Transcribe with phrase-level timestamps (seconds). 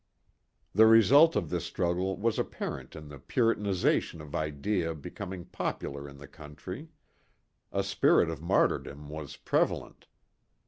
[0.73, 6.17] The result of this struggle was apparent in the puritanizatron of idea becoming popular in
[6.17, 6.89] the country.
[7.71, 10.07] A spirit of martyrdom was prevalent.